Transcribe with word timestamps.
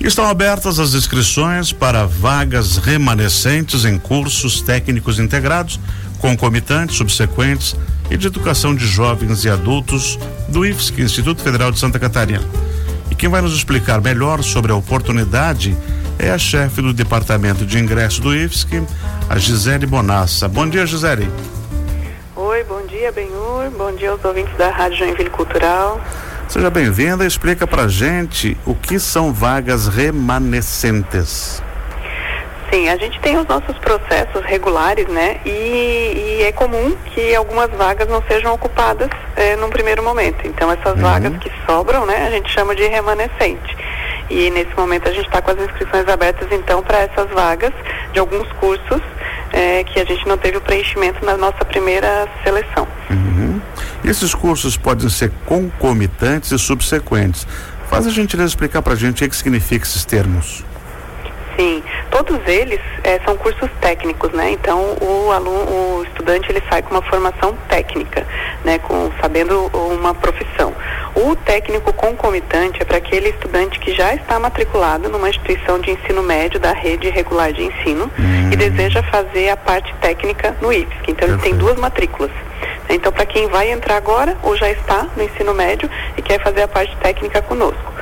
Estão 0.00 0.24
abertas 0.24 0.78
as 0.78 0.94
inscrições 0.94 1.74
para 1.74 2.06
vagas 2.06 2.78
remanescentes 2.78 3.84
em 3.84 3.98
cursos 3.98 4.62
técnicos 4.62 5.18
integrados, 5.18 5.78
concomitantes, 6.18 6.96
subsequentes 6.96 7.76
e 8.10 8.16
de 8.16 8.26
educação 8.26 8.74
de 8.74 8.86
jovens 8.86 9.44
e 9.44 9.50
adultos 9.50 10.18
do 10.48 10.64
IFSC, 10.64 11.02
Instituto 11.02 11.42
Federal 11.42 11.70
de 11.70 11.78
Santa 11.78 11.98
Catarina. 11.98 12.42
E 13.10 13.14
quem 13.14 13.28
vai 13.28 13.42
nos 13.42 13.54
explicar 13.54 14.00
melhor 14.00 14.42
sobre 14.42 14.72
a 14.72 14.74
oportunidade 14.74 15.76
é 16.18 16.30
a 16.30 16.38
chefe 16.38 16.80
do 16.80 16.94
Departamento 16.94 17.66
de 17.66 17.78
Ingresso 17.78 18.22
do 18.22 18.34
IFSC, 18.34 18.82
a 19.28 19.36
Gisele 19.36 19.84
Bonassa. 19.84 20.48
Bom 20.48 20.66
dia, 20.66 20.86
Gisele. 20.86 21.30
Oi, 22.34 22.64
bom 22.64 22.86
dia, 22.86 23.12
Benhur. 23.12 23.70
Bom 23.76 23.94
dia 23.94 24.12
aos 24.12 24.24
ouvintes 24.24 24.56
da 24.56 24.70
Rádio 24.70 24.96
Joinville 24.96 25.30
Cultural. 25.30 26.00
Seja 26.50 26.68
bem-vinda 26.68 27.22
e 27.22 27.28
explica 27.28 27.64
pra 27.64 27.86
gente 27.86 28.56
o 28.66 28.74
que 28.74 28.98
são 28.98 29.32
vagas 29.32 29.86
remanescentes. 29.86 31.62
Sim, 32.68 32.88
a 32.88 32.96
gente 32.96 33.20
tem 33.20 33.38
os 33.38 33.46
nossos 33.46 33.78
processos 33.78 34.44
regulares, 34.44 35.06
né? 35.06 35.36
E, 35.46 36.40
e 36.40 36.42
é 36.42 36.50
comum 36.50 36.96
que 37.14 37.36
algumas 37.36 37.70
vagas 37.70 38.08
não 38.08 38.20
sejam 38.28 38.52
ocupadas 38.52 39.08
é, 39.36 39.54
num 39.54 39.70
primeiro 39.70 40.02
momento. 40.02 40.44
Então, 40.44 40.72
essas 40.72 40.94
uhum. 40.94 41.02
vagas 41.02 41.36
que 41.38 41.52
sobram, 41.64 42.04
né? 42.04 42.26
A 42.26 42.30
gente 42.32 42.50
chama 42.50 42.74
de 42.74 42.82
remanescente. 42.82 43.76
E 44.28 44.50
nesse 44.50 44.74
momento 44.76 45.08
a 45.08 45.12
gente 45.12 45.26
está 45.26 45.40
com 45.40 45.52
as 45.52 45.58
inscrições 45.60 46.08
abertas, 46.08 46.48
então, 46.50 46.82
para 46.82 46.98
essas 46.98 47.30
vagas 47.30 47.72
de 48.12 48.18
alguns 48.18 48.50
cursos 48.54 49.00
é, 49.52 49.84
que 49.84 50.00
a 50.00 50.04
gente 50.04 50.26
não 50.26 50.36
teve 50.36 50.56
o 50.56 50.60
preenchimento 50.60 51.24
na 51.24 51.36
nossa 51.36 51.64
primeira 51.64 52.26
seleção. 52.42 52.88
Uhum. 53.08 53.19
Esses 54.10 54.34
cursos 54.34 54.76
podem 54.76 55.08
ser 55.08 55.30
concomitantes 55.46 56.50
e 56.50 56.58
subsequentes. 56.58 57.46
Faz 57.88 58.08
a 58.08 58.10
gentileza 58.10 58.48
explicar 58.48 58.82
para 58.82 58.94
a 58.94 58.96
gente 58.96 59.24
o 59.24 59.28
que, 59.28 59.36
significa 59.36 59.86
esses 59.86 60.04
termos. 60.04 60.64
Sim, 61.56 61.80
todos 62.10 62.40
eles 62.44 62.80
é, 63.04 63.20
são 63.24 63.36
cursos 63.36 63.70
técnicos, 63.80 64.32
né? 64.32 64.50
Então 64.50 64.96
o 65.00 65.30
aluno, 65.30 65.60
o 65.60 66.02
estudante 66.02 66.50
ele 66.50 66.60
sai 66.68 66.82
com 66.82 66.90
uma 66.90 67.02
formação 67.02 67.56
técnica, 67.68 68.26
né? 68.64 68.80
Com 68.80 69.12
sabendo 69.20 69.70
uma 69.72 70.12
profissão. 70.12 70.74
O 71.14 71.36
técnico 71.36 71.92
concomitante 71.92 72.82
é 72.82 72.84
para 72.84 72.96
aquele 72.96 73.28
estudante 73.28 73.78
que 73.78 73.94
já 73.94 74.12
está 74.12 74.40
matriculado 74.40 75.08
numa 75.08 75.28
instituição 75.28 75.78
de 75.78 75.92
ensino 75.92 76.20
médio 76.20 76.58
da 76.58 76.72
rede 76.72 77.08
regular 77.10 77.52
de 77.52 77.62
ensino 77.62 78.10
hum. 78.18 78.50
e 78.52 78.56
deseja 78.56 79.04
fazer 79.04 79.50
a 79.50 79.56
parte 79.56 79.94
técnica 80.00 80.56
no 80.60 80.72
IFSC. 80.72 81.04
Então 81.06 81.28
ele 81.28 81.38
tem 81.38 81.54
duas 81.54 81.76
matrículas. 81.76 82.32
Então, 82.90 83.12
para 83.12 83.24
quem 83.24 83.48
vai 83.48 83.70
entrar 83.70 83.96
agora 83.96 84.36
ou 84.42 84.56
já 84.56 84.68
está 84.70 85.06
no 85.16 85.22
ensino 85.22 85.54
médio 85.54 85.88
e 86.16 86.22
quer 86.22 86.42
fazer 86.42 86.62
a 86.62 86.68
parte 86.68 86.96
técnica 86.96 87.40
conosco. 87.40 87.92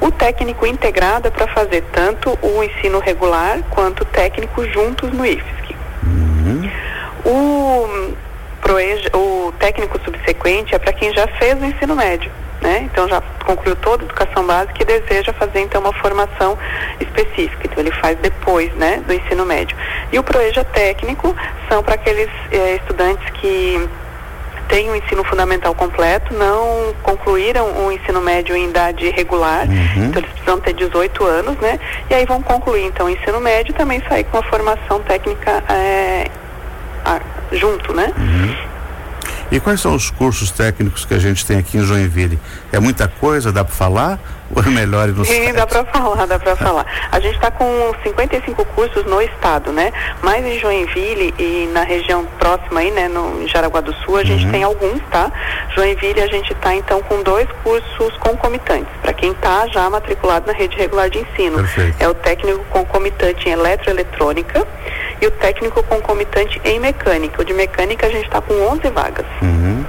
O 0.00 0.10
técnico 0.10 0.66
integrado 0.66 1.28
é 1.28 1.30
para 1.30 1.46
fazer 1.46 1.82
tanto 1.92 2.36
o 2.42 2.62
ensino 2.62 2.98
regular 2.98 3.60
quanto 3.70 4.00
o 4.00 4.04
técnico 4.04 4.66
juntos 4.68 5.12
no 5.12 5.24
IFSC. 5.24 5.76
Uhum. 6.04 6.70
O, 7.24 8.14
proeja, 8.60 9.08
o 9.14 9.52
técnico 9.60 10.00
subsequente 10.04 10.74
é 10.74 10.78
para 10.78 10.92
quem 10.92 11.14
já 11.14 11.28
fez 11.28 11.60
o 11.60 11.64
ensino 11.64 11.94
médio. 11.94 12.32
Né? 12.60 12.88
Então 12.90 13.08
já 13.08 13.20
concluiu 13.44 13.76
toda 13.76 14.02
a 14.02 14.06
educação 14.06 14.44
básica 14.44 14.82
e 14.82 14.84
deseja 14.84 15.32
fazer 15.32 15.60
então 15.60 15.80
uma 15.80 15.92
formação 15.92 16.58
específica. 17.00 17.60
Então 17.64 17.78
ele 17.78 17.92
faz 17.92 18.18
depois, 18.18 18.72
né, 18.74 19.02
do 19.06 19.12
ensino 19.12 19.46
médio. 19.46 19.76
E 20.12 20.18
o 20.18 20.22
proeja 20.22 20.64
técnico 20.64 21.34
são 21.68 21.82
para 21.82 21.94
aqueles 21.94 22.28
eh, 22.50 22.76
estudantes 22.76 23.28
que 23.40 23.88
têm 24.68 24.90
o 24.90 24.96
ensino 24.96 25.24
fundamental 25.24 25.74
completo, 25.74 26.34
não 26.34 26.94
concluíram 27.02 27.86
o 27.86 27.92
ensino 27.92 28.20
médio 28.20 28.56
em 28.56 28.68
idade 28.68 29.10
regular, 29.10 29.66
uhum. 29.66 30.04
então 30.06 30.20
eles 30.20 30.30
precisam 30.30 30.60
ter 30.60 30.72
18 30.74 31.24
anos, 31.24 31.56
né? 31.58 31.78
E 32.10 32.14
aí 32.14 32.24
vão 32.24 32.42
concluir 32.42 32.84
então 32.84 33.06
o 33.06 33.10
ensino 33.10 33.40
médio 33.40 33.72
e 33.72 33.74
também 33.74 34.02
sair 34.08 34.24
com 34.24 34.38
a 34.38 34.42
formação 34.42 35.00
técnica 35.00 35.62
é, 35.68 36.30
a, 37.04 37.20
junto, 37.52 37.92
né? 37.92 38.12
Uhum. 38.16 38.71
E 39.52 39.60
quais 39.60 39.82
são 39.82 39.94
os 39.94 40.10
cursos 40.10 40.50
técnicos 40.50 41.04
que 41.04 41.12
a 41.12 41.18
gente 41.18 41.44
tem 41.44 41.58
aqui 41.58 41.76
em 41.76 41.84
Joinville? 41.84 42.38
É 42.72 42.80
muita 42.80 43.06
coisa, 43.06 43.52
dá 43.52 43.62
para 43.62 43.74
falar? 43.74 44.18
Ou 44.54 44.62
é 44.62 44.66
melhor 44.66 45.06
ir 45.10 45.12
no 45.12 45.26
Sim, 45.26 45.44
site? 45.44 45.52
dá 45.52 45.66
para 45.66 45.84
falar, 45.84 46.26
dá 46.26 46.38
para 46.38 46.56
falar. 46.56 46.86
A 47.10 47.20
gente 47.20 47.34
está 47.34 47.50
com 47.50 47.94
55 48.02 48.64
cursos 48.66 49.04
no 49.04 49.20
estado, 49.20 49.70
né? 49.70 49.92
Mas 50.22 50.42
em 50.44 50.58
Joinville 50.58 51.34
e 51.38 51.70
na 51.70 51.82
região 51.82 52.24
próxima 52.38 52.80
aí, 52.80 52.90
né, 52.90 53.08
no 53.08 53.46
Jaraguá 53.46 53.82
do 53.82 53.94
Sul, 53.96 54.16
a 54.16 54.24
gente 54.24 54.46
uhum. 54.46 54.52
tem 54.52 54.62
alguns, 54.62 55.02
tá? 55.10 55.30
Joinville 55.74 56.22
a 56.22 56.28
gente 56.28 56.50
está 56.54 56.74
então 56.74 57.02
com 57.02 57.22
dois 57.22 57.46
cursos 57.62 58.16
concomitantes, 58.20 58.92
para 59.02 59.12
quem 59.12 59.32
está 59.32 59.66
já 59.68 59.88
matriculado 59.90 60.46
na 60.46 60.54
rede 60.54 60.78
regular 60.78 61.10
de 61.10 61.18
ensino. 61.18 61.58
Perfeito. 61.58 61.96
É 61.98 62.08
o 62.08 62.14
técnico 62.14 62.64
concomitante 62.70 63.50
em 63.50 63.52
eletroeletrônica 63.52 64.66
e 65.22 65.26
o 65.26 65.30
técnico 65.30 65.82
concomitante 65.84 66.60
em 66.64 66.80
mecânica. 66.80 67.40
O 67.40 67.44
de 67.44 67.54
mecânica 67.54 68.06
a 68.08 68.10
gente 68.10 68.24
está 68.24 68.40
com 68.40 68.54
11 68.54 68.90
vagas. 68.90 69.24
Uhum. 69.40 69.84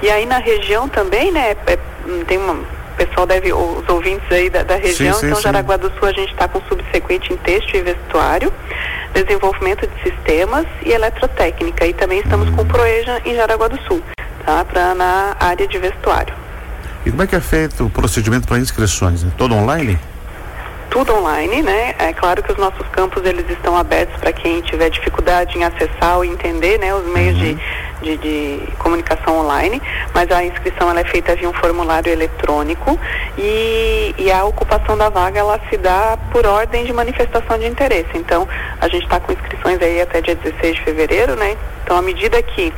E 0.00 0.10
aí 0.10 0.24
na 0.24 0.38
região 0.38 0.88
também, 0.88 1.30
né, 1.30 1.54
é, 1.66 1.78
tem 2.26 2.38
uma, 2.38 2.54
o 2.54 2.96
pessoal 2.96 3.26
deve, 3.26 3.52
os 3.52 3.86
ouvintes 3.88 4.24
aí 4.32 4.48
da, 4.48 4.62
da 4.62 4.76
região, 4.76 5.14
sim, 5.14 5.20
sim, 5.20 5.26
então 5.26 5.36
sim. 5.36 5.42
Jaraguá 5.42 5.76
do 5.76 5.92
Sul 5.98 6.08
a 6.08 6.12
gente 6.12 6.32
está 6.32 6.48
com 6.48 6.60
subsequente 6.62 7.34
em 7.34 7.36
texto 7.36 7.76
e 7.76 7.82
vestuário, 7.82 8.50
desenvolvimento 9.12 9.86
de 9.86 10.02
sistemas 10.02 10.66
e 10.84 10.90
eletrotécnica. 10.90 11.86
E 11.86 11.92
também 11.92 12.20
estamos 12.20 12.48
com 12.50 12.64
Proeja 12.64 13.20
em 13.26 13.34
Jaraguá 13.34 13.68
do 13.68 13.78
Sul, 13.82 14.02
tá? 14.46 14.64
Pra, 14.64 14.94
na 14.94 15.36
área 15.38 15.68
de 15.68 15.78
vestuário. 15.78 16.34
E 17.04 17.10
como 17.10 17.22
é 17.22 17.26
que 17.26 17.36
é 17.36 17.40
feito 17.40 17.84
o 17.84 17.90
procedimento 17.90 18.48
para 18.48 18.58
inscrições? 18.58 19.22
É 19.22 19.26
todo 19.36 19.54
online? 19.54 19.98
Tudo 20.92 21.14
online, 21.14 21.62
né? 21.62 21.94
É 21.98 22.12
claro 22.12 22.42
que 22.42 22.52
os 22.52 22.58
nossos 22.58 22.86
campos 22.88 23.24
eles 23.24 23.48
estão 23.48 23.74
abertos 23.74 24.14
para 24.20 24.30
quem 24.30 24.60
tiver 24.60 24.90
dificuldade 24.90 25.56
em 25.58 25.64
acessar 25.64 26.18
ou 26.18 26.24
entender, 26.24 26.78
né, 26.78 26.94
os 26.94 27.06
meios 27.06 27.34
uhum. 27.38 27.58
de, 28.02 28.16
de, 28.16 28.16
de, 28.18 28.72
comunicação 28.76 29.38
online, 29.38 29.80
mas 30.14 30.30
a 30.30 30.44
inscrição 30.44 30.90
ela 30.90 31.00
é 31.00 31.04
feita 31.04 31.34
via 31.34 31.48
um 31.48 31.52
formulário 31.54 32.12
eletrônico 32.12 33.00
e, 33.38 34.14
e 34.18 34.30
a 34.30 34.44
ocupação 34.44 34.94
da 34.98 35.08
vaga 35.08 35.40
ela 35.40 35.58
se 35.70 35.78
dá 35.78 36.18
por 36.30 36.46
ordem 36.46 36.84
de 36.84 36.92
manifestação 36.92 37.58
de 37.58 37.66
interesse. 37.66 38.10
Então, 38.14 38.46
a 38.78 38.86
gente 38.86 39.04
está 39.04 39.18
com 39.18 39.32
inscrições 39.32 39.80
aí 39.80 39.98
até 39.98 40.20
dia 40.20 40.34
16 40.34 40.76
de 40.76 40.82
fevereiro, 40.82 41.36
né? 41.36 41.56
Então, 41.82 41.96
à 41.96 42.02
medida 42.02 42.42
que 42.42 42.70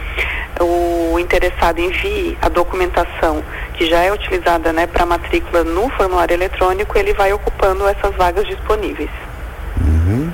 o 0.60 1.18
interessado 1.18 1.78
envie 1.80 2.38
a 2.40 2.48
documentação 2.48 3.42
que 3.74 3.86
já 3.86 4.00
é 4.00 4.12
utilizada 4.12 4.72
né, 4.72 4.86
para 4.86 5.04
matrícula 5.04 5.64
no 5.64 5.88
formulário 5.90 6.34
eletrônico, 6.34 6.96
ele 6.96 7.12
vai 7.12 7.32
ocupando 7.32 7.86
essas 7.88 8.14
vagas 8.14 8.46
disponíveis. 8.46 9.10
Uhum. 9.80 10.30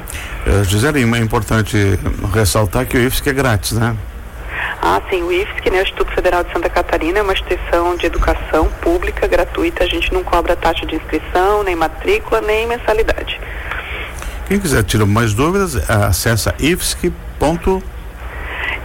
Uh, 0.47 0.65
Gisele, 0.65 1.03
é 1.03 1.19
importante 1.19 1.99
ressaltar 2.35 2.87
que 2.87 2.97
o 2.97 3.01
IFSC 3.01 3.31
é 3.31 3.33
grátis, 3.33 3.73
né? 3.73 3.97
Ah, 4.83 5.01
sim, 5.11 5.23
o 5.23 5.33
IFSC, 5.33 5.71
né, 5.71 5.79
o 5.79 5.83
Instituto 5.83 6.13
Federal 6.13 6.43
de 6.43 6.53
Santa 6.53 6.69
Catarina, 6.69 7.19
é 7.19 7.23
uma 7.23 7.33
instituição 7.33 7.97
de 7.97 8.07
educação 8.07 8.69
pública, 8.81 9.27
gratuita, 9.27 9.85
a 9.85 9.87
gente 9.87 10.13
não 10.13 10.25
cobra 10.25 10.57
taxa 10.57 10.87
de 10.87 10.97
inscrição, 10.97 11.63
nem 11.63 11.77
matrícula, 11.77 12.41
nem 12.41 12.67
mensalidade. 12.67 13.41
Quem 14.49 14.59
quiser 14.59 14.83
tirar 14.83 15.07
mais 15.07 15.33
dúvidas, 15.33 15.77
acessa 15.89 16.55
ifsc.com 16.59 18.00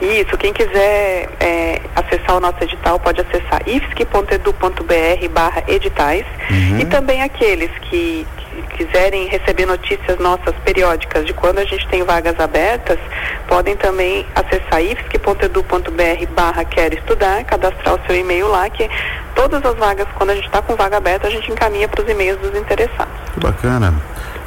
isso, 0.02 0.38
quem 0.38 0.52
quiser 0.52 1.30
é, 1.40 1.82
acessar 1.96 2.36
o 2.36 2.40
nosso 2.40 2.62
edital 2.62 3.00
pode 3.00 3.22
acessar 3.22 3.62
ifsc.edu.br 3.66 5.30
barra 5.32 5.64
editais 5.68 6.26
uhum. 6.50 6.80
e 6.80 6.86
também 6.86 7.22
aqueles 7.22 7.72
que, 7.84 8.28
que 8.38 8.86
quiserem 8.86 9.28
receber 9.28 9.66
notícias 9.66 10.20
nossas 10.20 10.54
periódicas 10.66 11.26
de 11.26 11.34
quando 11.34 11.60
a 11.60 11.66
gente 11.66 11.88
tem 11.88 12.04
vagas 12.04 12.38
abertas, 12.40 13.00
podem 13.48 13.76
também 13.78 14.26
acessar 14.36 14.84
ifsc.edu.br 14.84 16.26
barra 16.36 16.66
quero 16.66 16.96
estudar, 16.96 17.44
cadastrar 17.46 17.96
o 17.96 18.00
seu 18.06 18.16
e-mail 18.16 18.48
lá, 18.50 18.70
que 18.70 18.90
todas 19.34 19.64
as 19.64 19.76
vagas, 19.78 20.08
quando 20.16 20.32
a 20.32 20.36
gente 20.36 20.46
está 20.46 20.62
com 20.62 20.76
vaga 20.76 20.98
aberta, 20.98 21.28
a 21.28 21.32
gente 21.32 21.50
encaminha 21.50 21.88
para 21.88 22.04
os 22.04 22.10
e-mails 22.10 22.40
dos 22.42 22.54
interessados. 22.56 23.14
Que 23.34 23.40
bacana. 23.40 23.94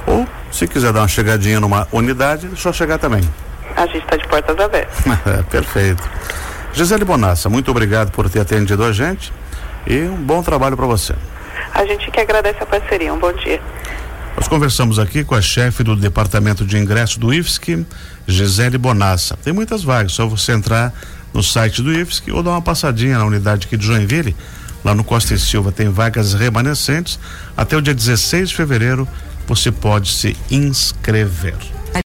Ou, 0.07 0.27
se 0.53 0.69
quiser 0.69 0.93
dar 0.93 1.01
uma 1.01 1.09
chegadinha 1.09 1.59
numa 1.59 1.89
unidade, 1.91 2.51
é 2.53 2.57
só 2.57 2.73
chegar 2.73 2.99
também 2.99 3.23
a 3.79 3.87
gente 3.87 3.99
está 3.99 4.17
de 4.17 4.27
portas 4.27 4.59
abertas. 4.59 4.97
Perfeito. 5.49 6.03
Gisele 6.73 7.05
Bonassa, 7.05 7.49
muito 7.49 7.71
obrigado 7.71 8.11
por 8.11 8.29
ter 8.29 8.41
atendido 8.41 8.85
a 8.85 8.93
gente 8.93 9.33
e 9.87 10.01
um 10.01 10.17
bom 10.17 10.43
trabalho 10.43 10.77
para 10.77 10.87
você. 10.87 11.15
A 11.75 11.85
gente 11.87 12.11
que 12.11 12.21
agradece 12.21 12.59
a 12.61 12.67
parceria. 12.67 13.13
Um 13.15 13.19
bom 13.19 13.33
dia. 13.33 13.61
Nós 14.37 14.49
conversamos 14.49 14.99
aqui 14.99 15.25
com 15.25 15.35
a 15.35 15.41
chefe 15.41 15.83
do 15.83 15.97
Departamento 15.97 16.65
de 16.65 16.77
Ingresso 16.77 17.19
do 17.19 17.33
IFSC, 17.33 17.87
Gisele 18.27 18.79
Bonassa. 18.79 19.37
Tem 19.43 19.53
muitas 19.53 19.83
vagas, 19.83 20.13
só 20.13 20.27
você 20.27 20.53
entrar 20.53 20.93
no 21.33 21.43
site 21.43 21.83
do 21.83 21.93
IFSC 21.93 22.31
ou 22.33 22.43
dar 22.43 22.51
uma 22.51 22.63
passadinha 22.63 23.19
na 23.19 23.25
unidade 23.25 23.67
aqui 23.67 23.77
de 23.77 23.87
Joinville. 23.87 24.37
Lá 24.85 24.95
no 24.95 25.05
Costa 25.05 25.35
e 25.35 25.39
Silva 25.39 25.73
tem 25.73 25.89
vagas 25.89 26.35
remanescentes. 26.35 27.19
Até 27.57 27.77
o 27.77 27.83
dia 27.83 27.95
16 27.95 28.51
de 28.51 28.57
fevereiro 28.57 29.09
você 29.47 29.73
pode 29.73 30.13
se 30.13 30.37
inscrever. 30.51 31.78